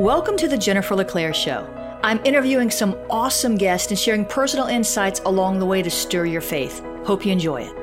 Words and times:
Welcome 0.00 0.38
to 0.38 0.48
the 0.48 0.56
Jennifer 0.56 0.96
LeClaire 0.96 1.34
Show. 1.34 1.68
I'm 2.02 2.24
interviewing 2.24 2.70
some 2.70 2.96
awesome 3.10 3.58
guests 3.58 3.90
and 3.90 3.98
sharing 3.98 4.24
personal 4.24 4.64
insights 4.64 5.20
along 5.26 5.58
the 5.58 5.66
way 5.66 5.82
to 5.82 5.90
stir 5.90 6.24
your 6.24 6.40
faith. 6.40 6.82
Hope 7.04 7.26
you 7.26 7.32
enjoy 7.32 7.64
it. 7.64 7.74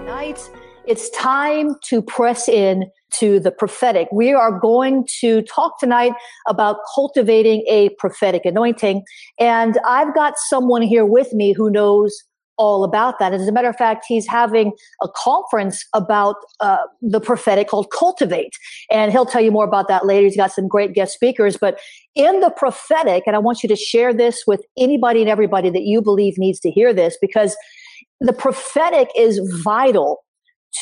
Tonight, 0.00 0.50
it's 0.86 1.08
time 1.08 1.76
to 1.84 2.02
press 2.02 2.50
in 2.50 2.90
to 3.12 3.40
the 3.40 3.50
prophetic. 3.50 4.08
We 4.12 4.34
are 4.34 4.60
going 4.60 5.08
to 5.20 5.40
talk 5.40 5.80
tonight 5.80 6.12
about 6.46 6.76
cultivating 6.94 7.64
a 7.66 7.88
prophetic 7.98 8.44
anointing. 8.44 9.04
And 9.40 9.78
I've 9.86 10.14
got 10.14 10.34
someone 10.36 10.82
here 10.82 11.06
with 11.06 11.32
me 11.32 11.54
who 11.54 11.70
knows 11.70 12.24
all 12.58 12.84
about 12.84 13.18
that. 13.18 13.32
As 13.32 13.46
a 13.46 13.52
matter 13.52 13.68
of 13.68 13.76
fact, 13.76 14.04
he's 14.06 14.26
having 14.26 14.72
a 15.02 15.08
conference 15.08 15.84
about 15.94 16.36
uh, 16.60 16.78
the 17.00 17.20
prophetic 17.20 17.68
called 17.68 17.90
Cultivate, 17.90 18.52
and 18.90 19.12
he'll 19.12 19.26
tell 19.26 19.40
you 19.40 19.50
more 19.50 19.64
about 19.64 19.88
that 19.88 20.04
later. 20.04 20.26
He's 20.26 20.36
got 20.36 20.52
some 20.52 20.68
great 20.68 20.92
guest 20.92 21.14
speakers, 21.14 21.56
but 21.56 21.78
in 22.14 22.40
the 22.40 22.50
prophetic, 22.50 23.22
and 23.26 23.36
I 23.36 23.38
want 23.38 23.62
you 23.62 23.68
to 23.68 23.76
share 23.76 24.12
this 24.12 24.44
with 24.46 24.62
anybody 24.76 25.20
and 25.20 25.30
everybody 25.30 25.70
that 25.70 25.82
you 25.82 26.02
believe 26.02 26.34
needs 26.36 26.60
to 26.60 26.70
hear 26.70 26.92
this 26.92 27.16
because 27.20 27.56
the 28.20 28.32
prophetic 28.32 29.08
is 29.16 29.40
vital 29.62 30.24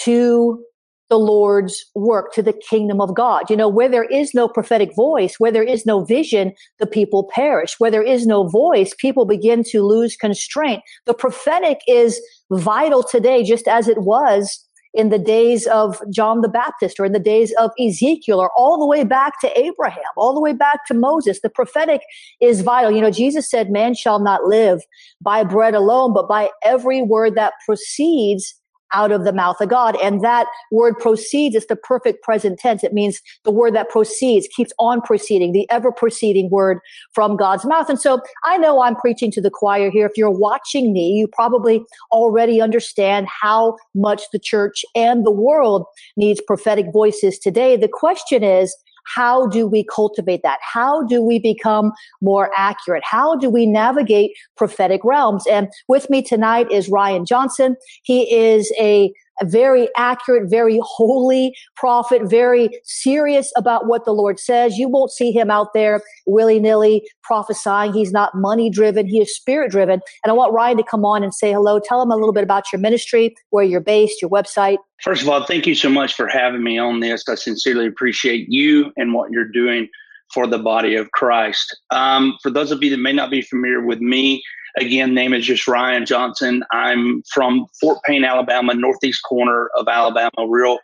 to 0.04 0.62
the 1.08 1.18
Lord's 1.18 1.84
work 1.94 2.32
to 2.34 2.42
the 2.42 2.52
kingdom 2.52 3.00
of 3.00 3.14
God. 3.14 3.48
You 3.48 3.56
know, 3.56 3.68
where 3.68 3.88
there 3.88 4.04
is 4.04 4.34
no 4.34 4.48
prophetic 4.48 4.94
voice, 4.94 5.36
where 5.38 5.52
there 5.52 5.62
is 5.62 5.86
no 5.86 6.04
vision, 6.04 6.52
the 6.78 6.86
people 6.86 7.30
perish. 7.32 7.76
Where 7.78 7.90
there 7.90 8.02
is 8.02 8.26
no 8.26 8.48
voice, 8.48 8.94
people 8.98 9.24
begin 9.24 9.62
to 9.70 9.82
lose 9.82 10.16
constraint. 10.16 10.82
The 11.06 11.14
prophetic 11.14 11.78
is 11.86 12.20
vital 12.50 13.02
today, 13.02 13.42
just 13.44 13.68
as 13.68 13.88
it 13.88 14.02
was 14.02 14.62
in 14.94 15.10
the 15.10 15.18
days 15.18 15.66
of 15.66 16.00
John 16.10 16.40
the 16.40 16.48
Baptist 16.48 16.98
or 16.98 17.04
in 17.04 17.12
the 17.12 17.18
days 17.18 17.52
of 17.58 17.70
Ezekiel 17.78 18.40
or 18.40 18.50
all 18.56 18.78
the 18.78 18.86
way 18.86 19.04
back 19.04 19.38
to 19.42 19.60
Abraham, 19.60 20.02
all 20.16 20.32
the 20.32 20.40
way 20.40 20.54
back 20.54 20.86
to 20.86 20.94
Moses. 20.94 21.40
The 21.42 21.50
prophetic 21.50 22.00
is 22.40 22.62
vital. 22.62 22.90
You 22.90 23.02
know, 23.02 23.10
Jesus 23.10 23.48
said, 23.48 23.70
man 23.70 23.94
shall 23.94 24.18
not 24.18 24.44
live 24.44 24.80
by 25.20 25.44
bread 25.44 25.74
alone, 25.74 26.14
but 26.14 26.28
by 26.28 26.48
every 26.64 27.02
word 27.02 27.34
that 27.34 27.52
proceeds 27.66 28.54
out 28.92 29.12
of 29.12 29.24
the 29.24 29.32
mouth 29.32 29.60
of 29.60 29.68
God. 29.68 29.96
And 30.02 30.22
that 30.22 30.46
word 30.70 30.94
proceeds 30.98 31.56
is 31.56 31.66
the 31.66 31.76
perfect 31.76 32.22
present 32.22 32.58
tense. 32.58 32.84
It 32.84 32.92
means 32.92 33.20
the 33.44 33.50
word 33.50 33.74
that 33.74 33.88
proceeds, 33.88 34.48
keeps 34.54 34.72
on 34.78 35.00
proceeding, 35.00 35.52
the 35.52 35.68
ever 35.70 35.92
proceeding 35.92 36.50
word 36.50 36.78
from 37.12 37.36
God's 37.36 37.64
mouth. 37.64 37.88
And 37.88 38.00
so 38.00 38.20
I 38.44 38.58
know 38.58 38.82
I'm 38.82 38.96
preaching 38.96 39.30
to 39.32 39.40
the 39.40 39.50
choir 39.50 39.90
here. 39.90 40.06
If 40.06 40.16
you're 40.16 40.30
watching 40.30 40.92
me, 40.92 41.10
you 41.10 41.28
probably 41.28 41.84
already 42.12 42.60
understand 42.60 43.26
how 43.28 43.76
much 43.94 44.22
the 44.32 44.38
church 44.38 44.84
and 44.94 45.26
the 45.26 45.30
world 45.30 45.86
needs 46.16 46.40
prophetic 46.40 46.86
voices 46.92 47.38
today. 47.38 47.76
The 47.76 47.88
question 47.88 48.42
is, 48.42 48.76
how 49.14 49.46
do 49.46 49.66
we 49.66 49.84
cultivate 49.84 50.42
that? 50.42 50.58
How 50.62 51.02
do 51.04 51.22
we 51.22 51.38
become 51.38 51.92
more 52.20 52.50
accurate? 52.56 53.02
How 53.04 53.36
do 53.36 53.48
we 53.50 53.66
navigate 53.66 54.32
prophetic 54.56 55.00
realms? 55.04 55.44
And 55.46 55.68
with 55.88 56.10
me 56.10 56.22
tonight 56.22 56.70
is 56.70 56.88
Ryan 56.88 57.24
Johnson. 57.24 57.76
He 58.02 58.34
is 58.34 58.72
a 58.78 59.12
a 59.40 59.44
very 59.44 59.88
accurate, 59.96 60.48
very 60.50 60.80
holy 60.82 61.54
prophet, 61.76 62.22
very 62.24 62.70
serious 62.84 63.52
about 63.56 63.86
what 63.86 64.04
the 64.04 64.12
Lord 64.12 64.38
says. 64.38 64.78
You 64.78 64.88
won't 64.88 65.10
see 65.10 65.32
him 65.32 65.50
out 65.50 65.72
there 65.74 66.02
willy 66.26 66.58
nilly 66.58 67.06
prophesying. 67.22 67.92
He's 67.92 68.12
not 68.12 68.34
money 68.34 68.70
driven. 68.70 69.06
He 69.06 69.20
is 69.20 69.34
spirit 69.34 69.70
driven. 69.70 70.00
And 70.24 70.30
I 70.30 70.32
want 70.32 70.52
Ryan 70.52 70.76
to 70.78 70.84
come 70.84 71.04
on 71.04 71.22
and 71.22 71.34
say 71.34 71.52
hello. 71.52 71.80
Tell 71.80 72.02
him 72.02 72.10
a 72.10 72.16
little 72.16 72.32
bit 72.32 72.44
about 72.44 72.72
your 72.72 72.80
ministry, 72.80 73.34
where 73.50 73.64
you're 73.64 73.80
based, 73.80 74.20
your 74.20 74.30
website. 74.30 74.78
First 75.02 75.22
of 75.22 75.28
all, 75.28 75.44
thank 75.44 75.66
you 75.66 75.74
so 75.74 75.90
much 75.90 76.14
for 76.14 76.26
having 76.26 76.62
me 76.62 76.78
on 76.78 77.00
this. 77.00 77.24
I 77.28 77.34
sincerely 77.34 77.86
appreciate 77.86 78.46
you 78.48 78.92
and 78.96 79.12
what 79.12 79.30
you're 79.30 79.48
doing 79.48 79.88
for 80.32 80.46
the 80.46 80.58
body 80.58 80.96
of 80.96 81.10
Christ. 81.12 81.76
Um, 81.90 82.36
for 82.42 82.50
those 82.50 82.72
of 82.72 82.82
you 82.82 82.90
that 82.90 82.98
may 82.98 83.12
not 83.12 83.30
be 83.30 83.42
familiar 83.42 83.80
with 83.80 84.00
me, 84.00 84.42
Again, 84.78 85.14
name 85.14 85.32
is 85.32 85.46
just 85.46 85.66
Ryan 85.66 86.04
Johnson. 86.04 86.62
I'm 86.70 87.22
from 87.32 87.66
Fort 87.80 87.98
Payne, 88.04 88.24
Alabama, 88.24 88.74
northeast 88.74 89.22
corner 89.22 89.70
of 89.74 89.88
Alabama, 89.88 90.46
real 90.46 90.78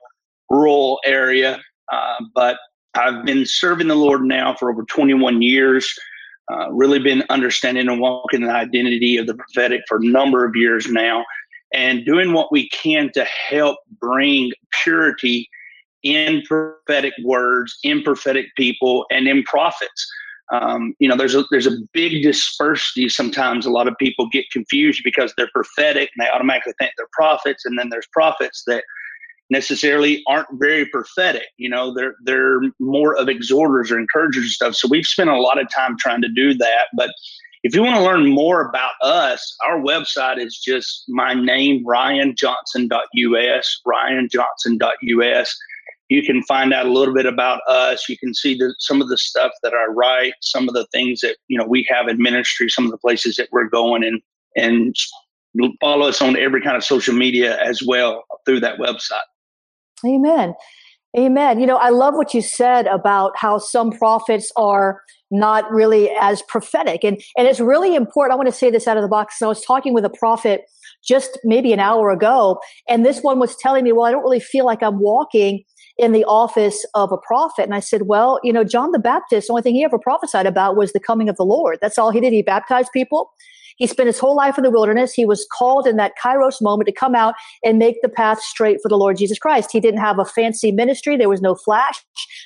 rural 0.49 0.99
area. 1.05 1.61
Uh, 1.93 2.17
but 2.35 2.59
I've 2.95 3.25
been 3.25 3.45
serving 3.45 3.89
the 3.89 3.95
Lord 3.95 4.23
now 4.23 4.55
for 4.55 4.71
over 4.71 4.85
21 4.85 5.43
years. 5.43 5.93
Uh, 6.51 6.71
really 6.73 6.99
been 6.99 7.23
understanding 7.29 7.89
and 7.89 8.01
walking 8.01 8.43
the 8.43 8.51
identity 8.51 9.19
of 9.19 9.27
the 9.27 9.35
prophetic 9.35 9.83
for 9.89 9.99
a 9.99 10.05
number 10.05 10.45
of 10.45 10.57
years 10.57 10.89
now, 10.89 11.25
and 11.73 12.05
doing 12.05 12.33
what 12.33 12.51
we 12.51 12.69
can 12.71 13.11
to 13.13 13.25
help 13.25 13.79
bring 14.01 14.51
purity 14.83 15.49
in 16.03 16.43
prophetic 16.43 17.15
words, 17.25 17.79
in 17.85 18.03
prophetic 18.03 18.47
people, 18.57 19.07
and 19.11 19.29
in 19.29 19.43
prophets. 19.45 20.07
Um, 20.53 20.95
you 20.99 21.09
know, 21.09 21.17
there's 21.17 21.35
a 21.35 21.45
there's 21.51 21.67
a 21.67 21.79
big 21.93 22.23
dispersity. 22.23 23.09
Sometimes 23.09 23.65
a 23.65 23.71
lot 23.71 23.89
of 23.89 23.97
people 23.99 24.29
get 24.31 24.51
confused 24.51 25.01
because 25.03 25.33
they're 25.37 25.51
prophetic 25.53 26.11
and 26.15 26.25
they 26.25 26.31
automatically 26.31 26.75
think 26.79 26.93
they're 26.97 27.09
prophets, 27.13 27.65
and 27.65 27.79
then 27.79 27.89
there's 27.89 28.07
prophets 28.13 28.63
that 28.67 28.85
necessarily 29.49 30.23
aren't 30.27 30.49
very 30.53 30.85
prophetic. 30.87 31.49
You 31.57 31.71
know, 31.71 31.95
they're 31.95 32.17
they're 32.25 32.61
more 32.79 33.17
of 33.17 33.31
exhorters 33.31 33.91
or 33.91 33.99
encouragers 33.99 34.45
and 34.45 34.53
stuff. 34.53 34.75
So 34.75 34.89
we've 34.91 35.07
spent 35.07 35.31
a 35.31 35.41
lot 35.41 35.59
of 35.59 35.71
time 35.71 35.97
trying 35.99 36.21
to 36.21 36.29
do 36.29 36.53
that. 36.55 36.89
But 36.95 37.15
if 37.63 37.75
you 37.75 37.83
want 37.83 37.97
to 37.97 38.03
learn 38.03 38.29
more 38.29 38.69
about 38.69 38.93
us, 39.03 39.57
our 39.67 39.79
website 39.81 40.39
is 40.39 40.59
just 40.59 41.05
my 41.09 41.33
name, 41.33 41.83
ryanjohnson.us, 41.87 43.81
ryanjohnson.us 43.87 45.59
you 46.13 46.23
can 46.23 46.43
find 46.43 46.75
out 46.75 46.87
a 46.87 46.93
little 46.93 47.15
bit 47.15 47.27
about 47.27 47.61
us. 47.67 48.09
You 48.09 48.19
can 48.19 48.35
see 48.35 48.55
the, 48.55 48.75
some 48.79 49.01
of 49.01 49.09
the 49.09 49.17
stuff 49.17 49.53
that 49.63 49.73
I 49.73 49.87
write, 49.87 50.35
some 50.41 50.69
of 50.69 50.75
the 50.75 50.87
things 50.93 51.21
that 51.21 51.37
you 51.49 51.59
know 51.59 51.67
we 51.67 51.87
have 51.91 52.09
in 52.09 52.21
ministry, 52.23 52.69
some 52.69 52.85
of 52.85 52.91
the 52.91 52.99
places 52.99 53.37
that 53.37 53.49
we're 53.51 53.69
going, 53.69 54.05
and 54.05 54.21
and 54.57 54.95
follow 55.81 56.09
us 56.09 56.21
on 56.21 56.37
every 56.37 56.61
kind 56.61 56.77
of 56.77 56.85
social 56.85 57.15
media 57.15 57.59
as 57.63 57.83
well 57.83 58.25
through 58.47 58.61
that 58.61 58.79
website. 58.79 59.21
Amen. 60.05 60.55
Amen. 61.17 61.61
You 61.61 61.67
know, 61.67 61.77
I 61.77 61.91
love 61.91 62.15
what 62.15 62.33
you 62.33 62.41
said 62.41 62.87
about 62.87 63.33
how 63.37 63.59
some 63.59 63.91
prophets 63.91 64.51
are 64.57 65.03
not 65.31 65.71
really 65.71 66.11
as 66.21 66.43
prophetic. 66.43 67.05
And 67.05 67.23
and 67.37 67.47
it's 67.47 67.61
really 67.61 67.95
important. 67.95 68.33
I 68.33 68.37
want 68.37 68.49
to 68.49 68.55
say 68.55 68.71
this 68.71 68.87
out 68.87 68.97
of 68.97 69.03
the 69.03 69.09
box. 69.09 69.39
So 69.39 69.47
I 69.47 69.49
was 69.49 69.65
talking 69.65 69.95
with 69.95 70.05
a 70.05 70.11
prophet 70.11 70.63
just 71.07 71.39
maybe 71.45 71.73
an 71.73 71.81
hour 71.81 72.11
ago, 72.11 72.61
and 72.89 73.05
this 73.05 73.21
one 73.21 73.39
was 73.39 73.57
telling 73.57 73.85
me, 73.85 73.93
Well, 73.93 74.07
I 74.07 74.11
don't 74.11 74.23
really 74.23 74.41
feel 74.41 74.65
like 74.67 74.83
I'm 74.83 75.01
walking 75.01 75.65
in 75.99 76.13
the 76.13 76.25
office 76.25 76.87
of 76.95 77.13
a 77.13 77.19
prophet. 77.19 77.65
And 77.65 77.75
I 77.75 77.81
said, 77.81 78.03
well, 78.03 78.41
you 78.43 78.53
know, 78.53 78.65
John 78.65 78.93
the 78.93 78.99
Baptist, 78.99 79.47
the 79.49 79.53
only 79.53 79.63
thing 79.63 79.75
he 79.75 79.85
ever 79.85 79.99
prophesied 79.99 80.47
about 80.47 80.77
was 80.77 80.93
the 80.93 81.01
coming 81.01 81.29
of 81.29 81.37
the 81.37 81.45
Lord. 81.45 81.79
That's 81.81 81.99
all 81.99 82.11
he 82.11 82.21
did. 82.21 82.33
He 82.33 82.43
baptized 82.43 82.91
people. 82.93 83.31
He 83.83 83.89
spent 83.89 84.07
his 84.07 84.21
whole 84.21 84.37
life 84.37 84.57
in 84.57 84.63
the 84.63 84.71
wilderness. 84.71 85.13
He 85.13 85.25
was 85.25 85.45
called 85.59 85.89
in 85.89 85.97
that 85.97 86.13
kairos 86.17 86.63
moment 86.63 86.87
to 86.87 86.93
come 86.93 87.17
out 87.17 87.35
and 87.65 87.79
make 87.81 88.01
the 88.01 88.09
path 88.09 88.41
straight 88.41 88.79
for 88.81 88.89
the 88.89 88.97
Lord 88.97 89.17
Jesus 89.17 89.41
Christ. 89.41 89.71
He 89.73 89.81
didn't 89.81 89.99
have 89.99 90.21
a 90.21 90.25
fancy 90.25 90.71
ministry. 90.71 91.17
There 91.17 91.29
was 91.29 91.41
no 91.41 91.57
flash, 91.57 92.01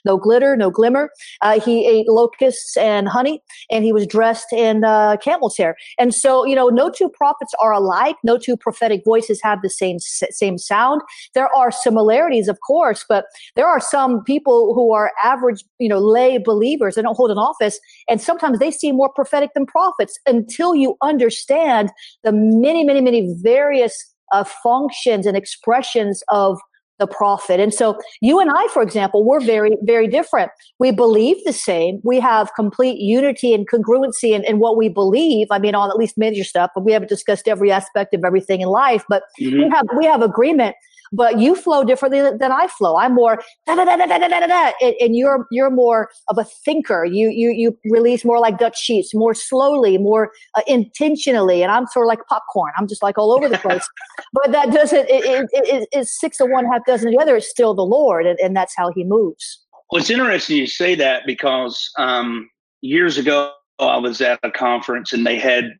no 0.06 0.16
glitter, 0.16 0.56
no 0.56 0.70
glimmer. 0.70 1.10
Uh, 1.42 1.60
he 1.60 1.86
ate 1.86 2.08
locusts 2.08 2.78
and 2.78 3.06
honey, 3.06 3.42
and 3.70 3.84
he 3.84 3.92
was 3.92 4.06
dressed 4.06 4.50
in 4.50 4.82
uh, 4.82 5.18
camel's 5.18 5.58
hair. 5.58 5.76
And 5.98 6.14
so, 6.14 6.46
you 6.46 6.54
know, 6.54 6.68
no 6.68 6.88
two 6.88 7.10
prophets 7.10 7.52
are 7.60 7.72
alike. 7.72 8.16
No 8.24 8.38
two 8.38 8.56
prophetic 8.56 9.02
voices 9.04 9.38
have 9.42 9.60
the 9.60 9.68
same 9.68 9.98
same 9.98 10.56
sound. 10.56 11.02
There 11.34 11.54
are 11.54 11.70
similarities, 11.70 12.48
of 12.48 12.60
course, 12.66 13.04
but 13.06 13.26
there 13.56 13.68
are 13.68 13.78
some 13.78 14.24
people 14.24 14.72
who 14.72 14.94
are 14.94 15.12
average, 15.22 15.66
you 15.78 15.90
know, 15.90 15.98
lay 15.98 16.38
believers. 16.38 16.94
They 16.94 17.02
don't 17.02 17.14
hold 17.14 17.30
an 17.30 17.36
office, 17.36 17.78
and 18.08 18.22
sometimes 18.22 18.58
they 18.58 18.70
seem 18.70 18.96
more 18.96 19.10
prophetic 19.10 19.50
than 19.52 19.66
prophets 19.66 20.18
until 20.26 20.74
you 20.74 20.96
understand 21.26 21.90
the 22.22 22.32
many, 22.32 22.84
many, 22.84 23.00
many 23.00 23.34
various 23.42 23.94
uh, 24.32 24.44
functions 24.44 25.26
and 25.26 25.36
expressions 25.36 26.22
of 26.30 26.58
the 26.98 27.06
prophet. 27.06 27.60
And 27.60 27.74
so 27.74 27.98
you 28.22 28.40
and 28.40 28.50
I, 28.50 28.68
for 28.72 28.80
example, 28.80 29.22
we're 29.22 29.40
very, 29.40 29.76
very 29.82 30.06
different. 30.06 30.50
We 30.78 30.92
believe 30.92 31.36
the 31.44 31.52
same. 31.52 32.00
We 32.04 32.20
have 32.20 32.54
complete 32.54 32.98
unity 32.98 33.52
and 33.52 33.68
congruency 33.68 34.30
in, 34.32 34.44
in 34.44 34.60
what 34.60 34.78
we 34.78 34.88
believe. 34.88 35.48
I 35.50 35.58
mean, 35.58 35.74
on 35.74 35.90
at 35.90 35.96
least 35.96 36.16
major 36.16 36.44
stuff, 36.44 36.70
but 36.74 36.84
we 36.84 36.92
haven't 36.92 37.08
discussed 37.08 37.48
every 37.48 37.70
aspect 37.70 38.14
of 38.14 38.24
everything 38.24 38.62
in 38.62 38.68
life, 38.68 39.04
but 39.10 39.24
mm-hmm. 39.38 39.58
we 39.58 39.68
have, 39.68 39.86
we 39.98 40.06
have 40.06 40.22
agreement 40.22 40.74
but 41.12 41.38
you 41.38 41.54
flow 41.54 41.84
differently 41.84 42.20
than 42.20 42.52
I 42.52 42.66
flow. 42.68 42.96
I'm 42.96 43.14
more 43.14 43.42
da 43.66 43.74
da 43.74 43.84
da 43.84 43.96
da 43.96 44.06
da 44.06 44.18
da 44.18 44.28
da, 44.28 44.46
da, 44.46 44.72
and 45.00 45.16
you're 45.16 45.46
you're 45.50 45.70
more 45.70 46.10
of 46.28 46.38
a 46.38 46.44
thinker. 46.44 47.04
You 47.04 47.28
you 47.28 47.50
you 47.50 47.78
release 47.90 48.24
more 48.24 48.38
like 48.38 48.58
Dutch 48.58 48.78
Sheets, 48.78 49.14
more 49.14 49.34
slowly, 49.34 49.98
more 49.98 50.32
uh, 50.56 50.62
intentionally, 50.66 51.62
and 51.62 51.70
I'm 51.70 51.86
sort 51.88 52.06
of 52.06 52.08
like 52.08 52.26
popcorn. 52.28 52.72
I'm 52.76 52.88
just 52.88 53.02
like 53.02 53.18
all 53.18 53.32
over 53.32 53.48
the 53.48 53.58
place. 53.58 53.86
but 54.32 54.52
that 54.52 54.72
doesn't. 54.72 55.08
It, 55.08 55.24
it, 55.24 55.48
it, 55.52 55.88
it's 55.92 56.18
six 56.18 56.40
of 56.40 56.48
one, 56.50 56.66
half 56.66 56.84
dozen 56.86 57.08
of 57.08 57.14
the 57.14 57.20
other. 57.20 57.36
It's 57.36 57.48
still 57.48 57.74
the 57.74 57.82
Lord, 57.82 58.26
and, 58.26 58.38
and 58.40 58.56
that's 58.56 58.74
how 58.76 58.90
He 58.94 59.04
moves. 59.04 59.64
Well, 59.90 60.00
it's 60.00 60.10
interesting 60.10 60.56
you 60.56 60.66
say 60.66 60.94
that 60.96 61.22
because 61.26 61.90
um, 61.98 62.50
years 62.80 63.18
ago 63.18 63.52
I 63.78 63.98
was 63.98 64.20
at 64.20 64.40
a 64.42 64.50
conference 64.50 65.12
and 65.12 65.26
they 65.26 65.38
had 65.38 65.70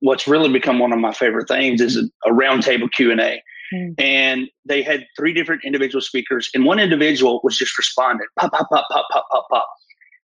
what's 0.00 0.28
really 0.28 0.52
become 0.52 0.78
one 0.78 0.92
of 0.92 0.98
my 0.98 1.12
favorite 1.12 1.48
things 1.48 1.80
is 1.80 1.96
a, 1.96 2.02
a 2.28 2.32
roundtable 2.32 2.90
Q 2.90 3.10
and 3.10 3.20
A 3.20 3.42
Mm. 3.72 3.94
And 3.98 4.48
they 4.64 4.82
had 4.82 5.06
three 5.16 5.32
different 5.32 5.64
individual 5.64 6.00
speakers, 6.00 6.50
and 6.54 6.64
one 6.64 6.78
individual 6.78 7.40
was 7.42 7.56
just 7.56 7.76
responding 7.76 8.26
pop, 8.38 8.52
pop, 8.52 8.68
pop, 8.70 8.86
pop, 8.90 9.06
pop, 9.10 9.26
pop, 9.30 9.46
pop. 9.50 9.68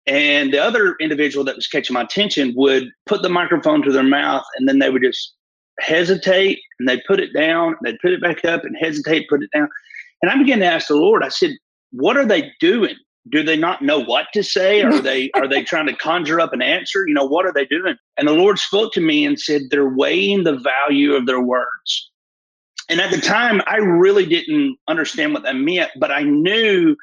And 0.07 0.51
the 0.53 0.63
other 0.63 0.95
individual 0.99 1.45
that 1.45 1.55
was 1.55 1.67
catching 1.67 1.93
my 1.93 2.01
attention 2.01 2.53
would 2.55 2.89
put 3.05 3.21
the 3.21 3.29
microphone 3.29 3.81
to 3.83 3.91
their 3.91 4.03
mouth, 4.03 4.43
and 4.57 4.67
then 4.67 4.79
they 4.79 4.89
would 4.89 5.03
just 5.03 5.35
hesitate 5.79 6.59
and 6.79 6.87
they'd 6.87 7.03
put 7.07 7.19
it 7.19 7.33
down, 7.33 7.75
they'd 7.83 7.99
put 7.99 8.11
it 8.11 8.21
back 8.21 8.43
up 8.45 8.63
and 8.63 8.75
hesitate, 8.79 9.29
put 9.29 9.43
it 9.43 9.49
down. 9.53 9.69
And 10.21 10.31
I 10.31 10.37
began 10.37 10.59
to 10.59 10.65
ask 10.65 10.87
the 10.87 10.95
Lord, 10.95 11.23
I 11.23 11.29
said, 11.29 11.51
What 11.91 12.17
are 12.17 12.25
they 12.25 12.51
doing? 12.59 12.95
Do 13.29 13.43
they 13.43 13.57
not 13.57 13.81
know 13.81 13.99
what 13.99 14.27
to 14.33 14.43
say? 14.43 14.81
Are 14.81 14.99
they 15.01 15.29
are 15.35 15.47
they 15.47 15.63
trying 15.63 15.87
to 15.87 15.95
conjure 15.95 16.39
up 16.39 16.53
an 16.53 16.61
answer? 16.61 17.07
You 17.07 17.13
know, 17.13 17.25
what 17.25 17.45
are 17.45 17.53
they 17.53 17.65
doing? 17.65 17.95
And 18.17 18.27
the 18.27 18.33
Lord 18.33 18.59
spoke 18.59 18.93
to 18.93 19.01
me 19.01 19.25
and 19.25 19.39
said, 19.39 19.63
They're 19.69 19.89
weighing 19.89 20.43
the 20.43 20.57
value 20.57 21.13
of 21.13 21.25
their 21.25 21.41
words. 21.41 22.08
And 22.89 22.99
at 22.99 23.11
the 23.11 23.21
time, 23.21 23.61
I 23.67 23.77
really 23.77 24.25
didn't 24.25 24.77
understand 24.87 25.33
what 25.33 25.43
that 25.43 25.55
meant, 25.55 25.91
but 25.99 26.11
I 26.11 26.23
knew 26.23 26.95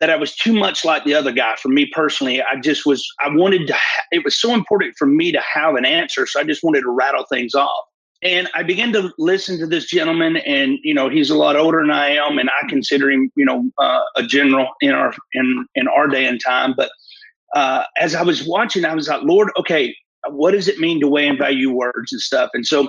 that 0.00 0.10
I 0.10 0.16
was 0.16 0.34
too 0.34 0.52
much 0.52 0.84
like 0.84 1.04
the 1.04 1.14
other 1.14 1.32
guy. 1.32 1.56
For 1.56 1.68
me 1.68 1.86
personally, 1.92 2.42
I 2.42 2.60
just 2.60 2.84
was, 2.84 3.06
I 3.20 3.28
wanted 3.28 3.66
to, 3.68 3.74
ha- 3.74 4.04
it 4.10 4.24
was 4.24 4.38
so 4.38 4.52
important 4.52 4.94
for 4.98 5.06
me 5.06 5.32
to 5.32 5.40
have 5.40 5.74
an 5.76 5.84
answer. 5.84 6.26
So 6.26 6.40
I 6.40 6.44
just 6.44 6.62
wanted 6.62 6.82
to 6.82 6.90
rattle 6.90 7.24
things 7.30 7.54
off. 7.54 7.84
And 8.22 8.48
I 8.54 8.62
began 8.62 8.92
to 8.92 9.10
listen 9.18 9.58
to 9.58 9.66
this 9.66 9.86
gentleman, 9.86 10.36
and 10.36 10.78
you 10.84 10.94
know 10.94 11.08
he's 11.08 11.28
a 11.28 11.36
lot 11.36 11.56
older 11.56 11.80
than 11.80 11.90
I 11.90 12.10
am, 12.10 12.38
and 12.38 12.48
I 12.50 12.68
consider 12.68 13.10
him, 13.10 13.32
you 13.34 13.44
know, 13.44 13.68
uh, 13.78 14.02
a 14.14 14.22
general 14.22 14.68
in 14.80 14.92
our 14.92 15.12
in 15.32 15.66
in 15.74 15.88
our 15.88 16.06
day 16.06 16.24
and 16.24 16.40
time. 16.40 16.72
But 16.76 16.92
uh, 17.56 17.82
as 17.98 18.14
I 18.14 18.22
was 18.22 18.46
watching, 18.46 18.84
I 18.84 18.94
was 18.94 19.08
like, 19.08 19.22
Lord, 19.24 19.50
okay, 19.58 19.92
what 20.28 20.52
does 20.52 20.68
it 20.68 20.78
mean 20.78 21.00
to 21.00 21.08
weigh 21.08 21.26
and 21.26 21.36
value 21.36 21.72
words 21.72 22.12
and 22.12 22.20
stuff? 22.20 22.50
And 22.54 22.64
so 22.64 22.88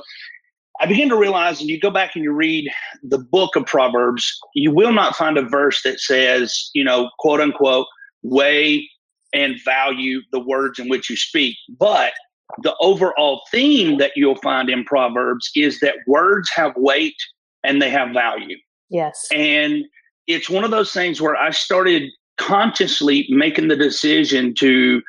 I 0.79 0.85
begin 0.85 1.09
to 1.09 1.15
realize, 1.17 1.61
and 1.61 1.69
you 1.69 1.79
go 1.79 1.91
back 1.91 2.15
and 2.15 2.23
you 2.23 2.31
read 2.31 2.69
the 3.03 3.19
book 3.19 3.55
of 3.55 3.65
Proverbs, 3.65 4.39
you 4.55 4.71
will 4.71 4.91
not 4.91 5.15
find 5.15 5.37
a 5.37 5.43
verse 5.43 5.81
that 5.83 5.99
says, 5.99 6.69
you 6.73 6.83
know, 6.83 7.09
quote 7.19 7.39
unquote, 7.39 7.87
weigh 8.23 8.89
and 9.33 9.55
value 9.63 10.21
the 10.31 10.39
words 10.39 10.79
in 10.79 10.89
which 10.89 11.09
you 11.09 11.15
speak. 11.15 11.57
But 11.77 12.13
the 12.61 12.75
overall 12.79 13.41
theme 13.51 13.97
that 13.97 14.11
you'll 14.15 14.35
find 14.37 14.69
in 14.69 14.83
Proverbs 14.83 15.49
is 15.55 15.79
that 15.79 15.95
words 16.07 16.49
have 16.55 16.73
weight 16.75 17.15
and 17.63 17.81
they 17.81 17.89
have 17.89 18.13
value. 18.13 18.57
Yes. 18.89 19.27
And 19.31 19.85
it's 20.27 20.49
one 20.49 20.63
of 20.63 20.71
those 20.71 20.91
things 20.91 21.21
where 21.21 21.35
I 21.35 21.51
started 21.51 22.09
consciously 22.37 23.27
making 23.29 23.67
the 23.67 23.75
decision 23.75 24.53
to 24.55 25.01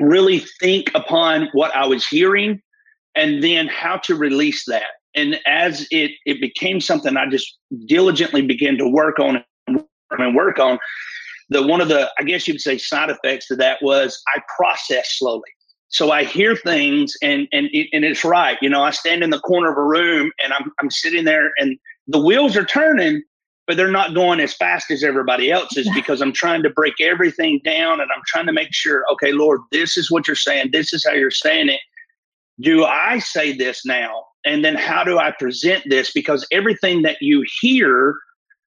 really 0.00 0.40
think 0.60 0.90
upon 0.94 1.48
what 1.52 1.74
I 1.74 1.86
was 1.86 2.06
hearing 2.06 2.60
and 3.14 3.42
then 3.42 3.68
how 3.68 3.96
to 3.98 4.14
release 4.14 4.64
that. 4.66 4.90
And 5.14 5.38
as 5.46 5.86
it 5.90 6.12
it 6.24 6.40
became 6.40 6.80
something 6.80 7.16
I 7.16 7.28
just 7.28 7.58
diligently 7.86 8.42
began 8.42 8.78
to 8.78 8.88
work 8.88 9.18
on 9.18 9.44
and 9.66 10.36
work 10.36 10.58
on, 10.58 10.78
the 11.50 11.66
one 11.66 11.80
of 11.80 11.88
the 11.88 12.10
I 12.18 12.22
guess 12.22 12.48
you 12.48 12.54
would 12.54 12.60
say 12.60 12.78
side 12.78 13.10
effects 13.10 13.48
to 13.48 13.56
that 13.56 13.82
was 13.82 14.20
I 14.34 14.40
process 14.56 15.18
slowly. 15.18 15.50
So 15.88 16.10
I 16.10 16.24
hear 16.24 16.56
things 16.56 17.14
and 17.22 17.46
and 17.52 17.68
and 17.92 18.04
it's 18.04 18.24
right. 18.24 18.56
You 18.62 18.70
know, 18.70 18.82
I 18.82 18.90
stand 18.90 19.22
in 19.22 19.30
the 19.30 19.40
corner 19.40 19.70
of 19.70 19.76
a 19.76 19.84
room 19.84 20.32
and 20.42 20.52
I'm 20.52 20.72
I'm 20.80 20.90
sitting 20.90 21.24
there 21.24 21.50
and 21.58 21.78
the 22.08 22.20
wheels 22.20 22.56
are 22.56 22.64
turning, 22.64 23.22
but 23.66 23.76
they're 23.76 23.90
not 23.90 24.14
going 24.14 24.40
as 24.40 24.54
fast 24.54 24.90
as 24.90 25.04
everybody 25.04 25.50
else's 25.50 25.88
because 25.94 26.22
I'm 26.22 26.32
trying 26.32 26.62
to 26.62 26.70
break 26.70 26.94
everything 27.00 27.60
down 27.64 28.00
and 28.00 28.10
I'm 28.10 28.22
trying 28.26 28.46
to 28.46 28.52
make 28.52 28.72
sure, 28.72 29.04
okay, 29.12 29.32
Lord, 29.32 29.60
this 29.70 29.98
is 29.98 30.10
what 30.10 30.26
you're 30.26 30.34
saying. 30.34 30.70
This 30.72 30.94
is 30.94 31.04
how 31.06 31.12
you're 31.12 31.30
saying 31.30 31.68
it 31.68 31.80
do 32.62 32.84
I 32.84 33.18
say 33.18 33.52
this 33.52 33.84
now? 33.84 34.24
And 34.44 34.64
then 34.64 34.74
how 34.74 35.04
do 35.04 35.18
I 35.18 35.32
present 35.32 35.84
this? 35.88 36.12
Because 36.12 36.46
everything 36.50 37.02
that 37.02 37.18
you 37.20 37.44
hear, 37.60 38.14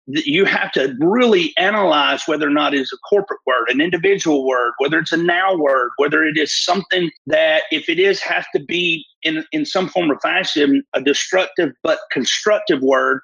you 0.06 0.44
have 0.44 0.72
to 0.72 0.94
really 0.98 1.52
analyze 1.56 2.22
whether 2.26 2.46
or 2.46 2.50
not 2.50 2.74
it's 2.74 2.92
a 2.92 2.98
corporate 3.08 3.40
word, 3.46 3.68
an 3.68 3.80
individual 3.80 4.46
word, 4.46 4.72
whether 4.78 4.98
it's 4.98 5.12
a 5.12 5.16
now 5.16 5.56
word, 5.56 5.90
whether 5.96 6.24
it 6.24 6.36
is 6.36 6.64
something 6.64 7.10
that, 7.26 7.62
if 7.70 7.88
it 7.88 7.98
is, 7.98 8.20
has 8.20 8.44
to 8.54 8.62
be 8.62 9.04
in, 9.22 9.44
in 9.52 9.64
some 9.64 9.88
form 9.88 10.10
or 10.10 10.20
fashion 10.20 10.82
a 10.94 11.00
destructive 11.00 11.72
but 11.82 11.98
constructive 12.12 12.82
word. 12.82 13.20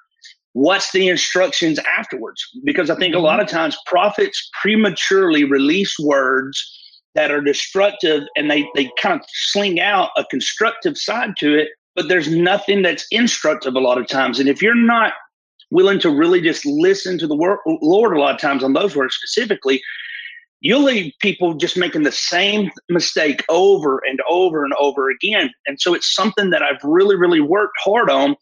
What's 0.53 0.91
the 0.91 1.07
instructions 1.07 1.79
afterwards? 1.97 2.43
Because 2.65 2.89
I 2.89 2.95
think 2.95 3.15
a 3.15 3.19
lot 3.19 3.33
mm-hmm. 3.33 3.43
of 3.43 3.49
times 3.49 3.77
prophets 3.85 4.49
prematurely 4.61 5.45
release 5.45 5.97
words 5.97 6.80
that 7.15 7.31
are 7.31 7.41
destructive 7.41 8.23
and 8.35 8.49
they, 8.49 8.67
they 8.75 8.89
kind 8.99 9.19
of 9.19 9.25
sling 9.29 9.79
out 9.79 10.11
a 10.17 10.25
constructive 10.25 10.97
side 10.97 11.35
to 11.37 11.57
it, 11.57 11.69
but 11.95 12.07
there's 12.07 12.29
nothing 12.29 12.81
that's 12.81 13.05
instructive 13.11 13.75
a 13.75 13.79
lot 13.79 13.97
of 13.97 14.07
times. 14.07 14.39
And 14.39 14.47
if 14.47 14.61
you're 14.61 14.75
not 14.75 15.13
willing 15.71 15.99
to 15.99 16.09
really 16.09 16.41
just 16.41 16.65
listen 16.65 17.17
to 17.19 17.27
the 17.27 17.35
word, 17.35 17.59
Lord 17.65 18.15
a 18.15 18.19
lot 18.19 18.35
of 18.35 18.41
times 18.41 18.63
on 18.63 18.73
those 18.73 18.95
words 18.95 19.15
specifically, 19.15 19.81
you'll 20.61 20.83
leave 20.83 21.13
people 21.19 21.53
just 21.55 21.75
making 21.75 22.03
the 22.03 22.11
same 22.11 22.69
mistake 22.89 23.43
over 23.49 24.01
and 24.07 24.19
over 24.29 24.63
and 24.63 24.73
over 24.79 25.09
again. 25.09 25.49
And 25.65 25.81
so 25.81 25.93
it's 25.93 26.13
something 26.13 26.51
that 26.51 26.61
I've 26.61 26.83
really, 26.83 27.15
really 27.15 27.41
worked 27.41 27.77
hard 27.83 28.09
on. 28.09 28.35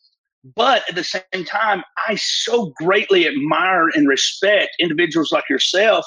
But 0.56 0.84
at 0.88 0.96
the 0.96 1.04
same 1.04 1.46
time, 1.46 1.84
I 2.08 2.16
so 2.16 2.72
greatly 2.78 3.28
admire 3.28 3.90
and 3.90 4.08
respect 4.08 4.72
individuals 4.80 5.32
like 5.32 5.50
yourself 5.50 6.06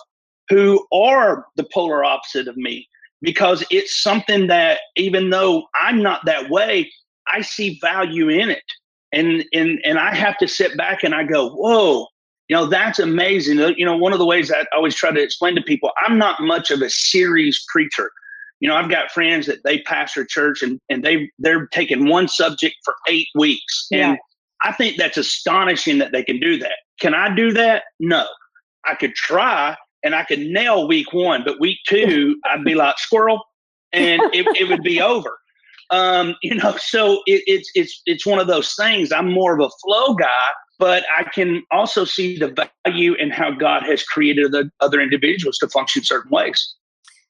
who 0.52 0.86
are 0.92 1.46
the 1.56 1.66
polar 1.72 2.04
opposite 2.04 2.46
of 2.46 2.56
me 2.58 2.86
because 3.22 3.64
it's 3.70 4.02
something 4.02 4.48
that 4.48 4.80
even 4.96 5.30
though 5.30 5.64
I'm 5.80 6.02
not 6.02 6.24
that 6.26 6.50
way, 6.50 6.92
I 7.26 7.40
see 7.40 7.78
value 7.80 8.28
in 8.28 8.50
it. 8.50 8.62
And 9.12 9.44
and 9.54 9.78
and 9.84 9.98
I 9.98 10.14
have 10.14 10.36
to 10.38 10.48
sit 10.48 10.76
back 10.76 11.04
and 11.04 11.14
I 11.14 11.24
go, 11.24 11.50
whoa, 11.50 12.06
you 12.48 12.56
know, 12.56 12.66
that's 12.66 12.98
amazing. 12.98 13.60
Uh, 13.60 13.72
you 13.76 13.86
know, 13.86 13.96
one 13.96 14.12
of 14.12 14.18
the 14.18 14.26
ways 14.26 14.52
I 14.52 14.64
always 14.74 14.94
try 14.94 15.10
to 15.10 15.22
explain 15.22 15.54
to 15.54 15.62
people, 15.62 15.90
I'm 16.04 16.18
not 16.18 16.42
much 16.42 16.70
of 16.70 16.82
a 16.82 16.90
series 16.90 17.64
preacher. 17.72 18.10
You 18.60 18.68
know, 18.68 18.76
I've 18.76 18.90
got 18.90 19.10
friends 19.10 19.46
that 19.46 19.64
they 19.64 19.80
pastor 19.82 20.24
church 20.24 20.62
and, 20.62 20.78
and 20.90 21.02
they 21.02 21.30
they're 21.38 21.66
taking 21.68 22.08
one 22.08 22.28
subject 22.28 22.76
for 22.84 22.94
eight 23.08 23.28
weeks. 23.34 23.86
Yeah. 23.90 24.10
And 24.10 24.18
I 24.64 24.72
think 24.72 24.98
that's 24.98 25.16
astonishing 25.16 25.98
that 25.98 26.12
they 26.12 26.22
can 26.22 26.38
do 26.38 26.58
that. 26.58 26.76
Can 27.00 27.14
I 27.14 27.34
do 27.34 27.52
that? 27.52 27.84
No. 28.00 28.26
I 28.84 28.94
could 28.94 29.14
try, 29.14 29.76
and 30.04 30.14
I 30.14 30.24
could 30.24 30.40
nail 30.40 30.86
week 30.86 31.12
one, 31.12 31.42
but 31.44 31.60
week 31.60 31.78
two, 31.86 32.36
I'd 32.44 32.64
be 32.64 32.74
like 32.74 32.98
squirrel 32.98 33.40
and 33.92 34.22
it, 34.34 34.46
it 34.60 34.68
would 34.68 34.82
be 34.82 35.00
over. 35.00 35.38
Um, 35.90 36.36
you 36.42 36.54
know, 36.54 36.76
so 36.78 37.22
it, 37.26 37.42
it's 37.46 37.70
it's 37.74 38.02
it's 38.06 38.24
one 38.24 38.38
of 38.38 38.46
those 38.46 38.74
things. 38.74 39.12
I'm 39.12 39.30
more 39.30 39.54
of 39.54 39.60
a 39.60 39.70
flow 39.84 40.14
guy, 40.14 40.48
but 40.78 41.04
I 41.18 41.24
can 41.24 41.62
also 41.70 42.04
see 42.06 42.38
the 42.38 42.70
value 42.86 43.14
in 43.14 43.30
how 43.30 43.50
God 43.50 43.82
has 43.82 44.02
created 44.02 44.52
the 44.52 44.70
other 44.80 45.00
individuals 45.00 45.58
to 45.58 45.68
function 45.68 46.02
certain 46.02 46.30
ways. 46.30 46.74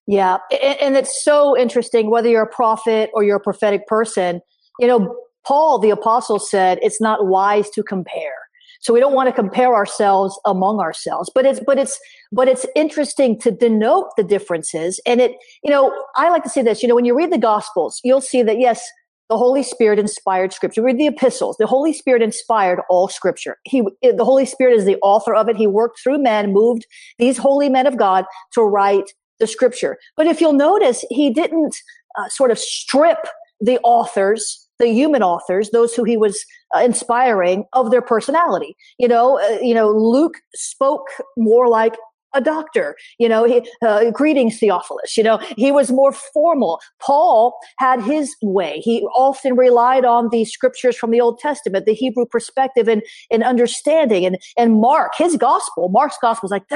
Yeah, 0.06 0.38
and, 0.62 0.80
and 0.80 0.96
it's 0.96 1.24
so 1.24 1.58
interesting 1.58 2.08
whether 2.08 2.28
you're 2.28 2.42
a 2.42 2.46
prophet 2.46 3.10
or 3.14 3.24
you're 3.24 3.36
a 3.36 3.40
prophetic 3.40 3.86
person 3.88 4.42
you 4.78 4.86
know, 4.86 5.16
Paul 5.46 5.78
the 5.78 5.90
apostle 5.90 6.38
said 6.38 6.78
it's 6.82 7.00
not 7.00 7.26
wise 7.26 7.70
to 7.70 7.82
compare. 7.82 8.34
So 8.82 8.92
we 8.92 9.00
don't 9.00 9.14
want 9.14 9.28
to 9.28 9.32
compare 9.32 9.74
ourselves 9.74 10.38
among 10.44 10.80
ourselves, 10.80 11.30
but 11.34 11.46
it's, 11.46 11.60
but 11.60 11.78
it's, 11.78 11.98
but 12.32 12.48
it's 12.48 12.66
interesting 12.74 13.38
to 13.40 13.50
denote 13.50 14.08
the 14.16 14.24
differences. 14.24 15.00
And 15.06 15.20
it, 15.20 15.36
you 15.62 15.70
know, 15.70 15.94
I 16.16 16.30
like 16.30 16.42
to 16.42 16.50
say 16.50 16.62
this, 16.62 16.82
you 16.82 16.88
know, 16.88 16.94
when 16.96 17.04
you 17.04 17.16
read 17.16 17.32
the 17.32 17.38
gospels, 17.38 18.00
you'll 18.02 18.20
see 18.20 18.42
that 18.42 18.58
yes, 18.58 18.84
the 19.30 19.38
Holy 19.38 19.62
Spirit 19.62 19.98
inspired 19.98 20.52
scripture. 20.52 20.82
Read 20.82 20.98
the 20.98 21.06
epistles. 21.06 21.56
The 21.56 21.66
Holy 21.66 21.92
Spirit 21.92 22.22
inspired 22.22 22.80
all 22.90 23.08
scripture. 23.08 23.56
He, 23.64 23.82
the 24.02 24.24
Holy 24.24 24.44
Spirit 24.44 24.76
is 24.76 24.84
the 24.84 24.98
author 25.00 25.34
of 25.34 25.48
it. 25.48 25.56
He 25.56 25.66
worked 25.66 26.00
through 26.02 26.18
men, 26.18 26.52
moved 26.52 26.84
these 27.18 27.38
holy 27.38 27.68
men 27.68 27.86
of 27.86 27.96
God 27.96 28.26
to 28.52 28.62
write 28.62 29.12
the 29.38 29.46
scripture. 29.46 29.96
But 30.16 30.26
if 30.26 30.40
you'll 30.40 30.52
notice, 30.52 31.04
he 31.08 31.30
didn't 31.30 31.74
uh, 32.18 32.28
sort 32.28 32.50
of 32.50 32.58
strip 32.58 33.26
the 33.60 33.78
authors 33.84 34.61
the 34.82 34.92
human 34.92 35.22
authors, 35.22 35.70
those 35.70 35.94
who 35.94 36.04
he 36.04 36.16
was 36.16 36.44
uh, 36.76 36.80
inspiring, 36.80 37.64
of 37.72 37.90
their 37.90 38.02
personality. 38.02 38.76
You 38.98 39.08
know, 39.08 39.38
uh, 39.38 39.58
you 39.62 39.74
know, 39.74 39.88
Luke 39.90 40.34
spoke 40.54 41.06
more 41.36 41.68
like 41.68 41.94
a 42.34 42.40
doctor. 42.40 42.96
You 43.18 43.28
know, 43.28 43.44
he, 43.44 43.66
uh, 43.82 44.10
Theophilus. 44.50 45.16
You 45.16 45.22
know, 45.22 45.38
he 45.56 45.72
was 45.72 45.90
more 45.90 46.12
formal. 46.12 46.80
Paul 47.00 47.54
had 47.78 48.02
his 48.02 48.34
way. 48.42 48.80
He 48.80 49.02
often 49.14 49.56
relied 49.56 50.04
on 50.04 50.28
the 50.30 50.44
scriptures 50.44 50.96
from 50.96 51.10
the 51.10 51.20
Old 51.20 51.38
Testament, 51.38 51.86
the 51.86 51.94
Hebrew 51.94 52.26
perspective 52.26 52.88
and, 52.88 53.02
and 53.30 53.42
understanding. 53.42 54.24
And, 54.24 54.38
and 54.56 54.80
Mark, 54.80 55.12
his 55.16 55.36
gospel, 55.36 55.88
Mark's 55.88 56.16
gospel 56.20 56.48
was 56.48 56.50
like 56.50 56.68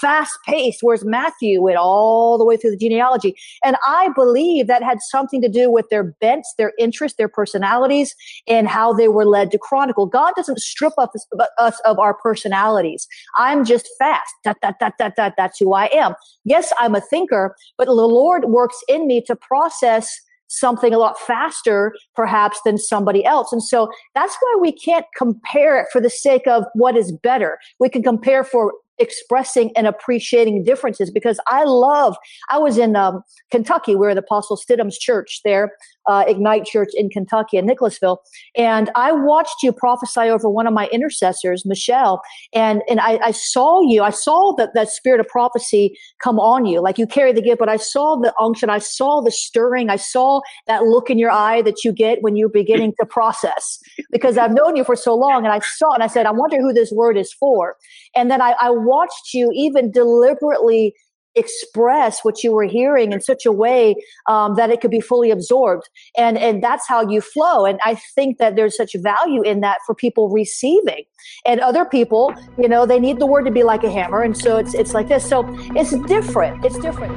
fast 0.00 0.38
paced, 0.46 0.78
whereas 0.82 1.04
Matthew 1.04 1.62
went 1.62 1.76
all 1.76 2.38
the 2.38 2.44
way 2.44 2.56
through 2.56 2.70
the 2.70 2.76
genealogy. 2.76 3.34
And 3.64 3.76
I 3.86 4.10
believe 4.14 4.66
that 4.66 4.82
had 4.82 4.98
something 5.00 5.40
to 5.42 5.48
do 5.48 5.70
with 5.70 5.86
their 5.90 6.04
bents, 6.04 6.54
their 6.58 6.72
interests, 6.78 7.16
their 7.16 7.28
personalities, 7.28 8.14
and 8.46 8.68
how 8.68 8.92
they 8.92 9.08
were 9.08 9.24
led 9.24 9.50
to 9.52 9.58
chronicle. 9.58 10.06
God 10.06 10.32
doesn't 10.36 10.58
strip 10.58 10.94
us 10.98 11.80
of 11.84 11.98
our 11.98 12.14
personalities. 12.14 13.06
I'm 13.36 13.64
just 13.64 13.77
fast. 13.98 14.32
That, 14.44 14.58
that, 14.62 14.76
that, 14.80 14.94
that, 14.98 15.14
that, 15.16 15.34
that's 15.36 15.58
who 15.58 15.74
I 15.74 15.86
am. 15.92 16.14
Yes, 16.44 16.72
I'm 16.78 16.94
a 16.94 17.00
thinker, 17.00 17.54
but 17.76 17.86
the 17.86 17.92
Lord 17.92 18.46
works 18.46 18.78
in 18.88 19.06
me 19.06 19.22
to 19.22 19.36
process 19.36 20.10
something 20.48 20.94
a 20.94 20.98
lot 20.98 21.18
faster, 21.20 21.94
perhaps, 22.16 22.60
than 22.64 22.78
somebody 22.78 23.24
else. 23.24 23.52
And 23.52 23.62
so 23.62 23.90
that's 24.14 24.36
why 24.40 24.56
we 24.60 24.72
can't 24.72 25.06
compare 25.16 25.80
it 25.80 25.88
for 25.92 26.00
the 26.00 26.10
sake 26.10 26.46
of 26.46 26.64
what 26.74 26.96
is 26.96 27.12
better. 27.12 27.58
We 27.78 27.88
can 27.88 28.02
compare 28.02 28.44
for 28.44 28.72
expressing 28.98 29.70
and 29.76 29.86
appreciating 29.86 30.64
differences 30.64 31.10
because 31.10 31.38
I 31.46 31.64
love, 31.64 32.16
I 32.50 32.58
was 32.58 32.78
in 32.78 32.96
um, 32.96 33.22
Kentucky 33.50 33.94
where 33.94 34.14
the 34.14 34.22
Apostle 34.22 34.56
Stidham's 34.56 34.98
church 34.98 35.40
there, 35.44 35.72
uh, 36.08 36.24
Ignite 36.26 36.64
Church 36.64 36.88
in 36.94 37.10
Kentucky 37.10 37.58
in 37.58 37.66
Nicholasville. 37.66 38.22
And 38.56 38.90
I 38.96 39.12
watched 39.12 39.62
you 39.62 39.72
prophesy 39.72 40.22
over 40.22 40.48
one 40.48 40.66
of 40.66 40.72
my 40.72 40.88
intercessors, 40.88 41.64
Michelle. 41.66 42.22
And, 42.54 42.82
and 42.88 42.98
I, 42.98 43.20
I 43.22 43.30
saw 43.30 43.82
you, 43.82 44.02
I 44.02 44.10
saw 44.10 44.54
that, 44.56 44.70
that 44.74 44.88
spirit 44.88 45.20
of 45.20 45.28
prophecy 45.28 45.96
come 46.22 46.40
on 46.40 46.64
you. 46.64 46.80
Like 46.80 46.98
you 46.98 47.06
carry 47.06 47.32
the 47.32 47.42
gift, 47.42 47.58
but 47.58 47.68
I 47.68 47.76
saw 47.76 48.16
the 48.16 48.34
unction. 48.40 48.70
I 48.70 48.78
saw 48.78 49.20
the 49.20 49.30
stirring. 49.30 49.90
I 49.90 49.96
saw 49.96 50.40
that 50.66 50.84
look 50.84 51.10
in 51.10 51.18
your 51.18 51.30
eye 51.30 51.62
that 51.62 51.84
you 51.84 51.92
get 51.92 52.22
when 52.22 52.36
you're 52.36 52.48
beginning 52.48 52.94
to 52.98 53.06
process 53.06 53.78
because 54.10 54.38
I've 54.38 54.54
known 54.54 54.76
you 54.76 54.84
for 54.84 54.96
so 54.96 55.14
long. 55.14 55.44
And 55.44 55.52
I 55.52 55.60
saw, 55.60 55.92
and 55.92 56.02
I 56.02 56.06
said, 56.06 56.24
I 56.24 56.32
wonder 56.32 56.56
who 56.56 56.72
this 56.72 56.90
word 56.90 57.18
is 57.18 57.32
for. 57.32 57.76
And 58.16 58.30
then 58.30 58.40
I, 58.40 58.54
I 58.60 58.70
watched 58.70 59.34
you 59.34 59.50
even 59.54 59.90
deliberately 59.90 60.94
express 61.38 62.20
what 62.24 62.42
you 62.42 62.52
were 62.52 62.64
hearing 62.64 63.12
in 63.12 63.20
such 63.20 63.46
a 63.46 63.52
way 63.52 63.94
um, 64.26 64.54
that 64.56 64.70
it 64.70 64.80
could 64.80 64.90
be 64.90 65.00
fully 65.00 65.30
absorbed. 65.30 65.88
And 66.16 66.36
and 66.38 66.62
that's 66.62 66.86
how 66.88 67.08
you 67.08 67.20
flow. 67.20 67.64
And 67.64 67.78
i 67.84 67.94
think 68.14 68.38
that 68.38 68.56
there's 68.56 68.76
such 68.76 68.94
value 68.96 69.42
in 69.42 69.60
that 69.60 69.78
for 69.86 69.94
people 69.94 70.28
receiving. 70.28 71.04
And 71.46 71.60
other 71.60 71.84
people 71.84 72.34
you 72.58 72.68
know 72.68 72.86
they 72.86 73.00
need 73.00 73.18
the 73.18 73.26
word 73.26 73.44
to 73.44 73.50
be 73.50 73.62
like 73.62 73.84
a 73.84 73.90
hammer. 73.90 74.22
And 74.22 74.36
so 74.36 74.56
it's 74.56 74.74
it's 74.74 74.94
like 74.94 75.08
this. 75.08 75.28
So 75.28 75.44
it's 75.74 75.96
different. 76.06 76.64
It's 76.64 76.78
different. 76.78 77.16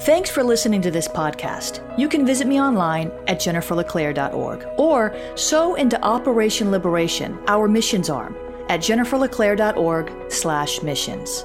Thanks 0.00 0.30
for 0.30 0.42
listening 0.42 0.80
to 0.82 0.90
this 0.90 1.06
podcast. 1.06 1.82
You 1.98 2.08
can 2.08 2.24
visit 2.24 2.46
me 2.46 2.58
online 2.58 3.12
at 3.26 3.38
jenniferleclaire.org 3.38 4.66
or 4.78 5.14
sow 5.34 5.74
into 5.74 6.02
Operation 6.02 6.70
Liberation, 6.70 7.38
our 7.46 7.68
missions 7.68 8.08
arm 8.08 8.34
at 8.70 8.80
jenniferleclaire.org 8.80 10.32
slash 10.32 10.82
missions. 10.82 11.44